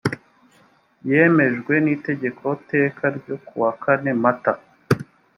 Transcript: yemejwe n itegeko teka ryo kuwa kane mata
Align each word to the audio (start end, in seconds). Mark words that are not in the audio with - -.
yemejwe 1.09 1.73
n 1.83 1.87
itegeko 1.95 2.45
teka 2.69 3.05
ryo 3.17 3.35
kuwa 3.45 3.71
kane 3.83 4.11
mata 4.23 4.53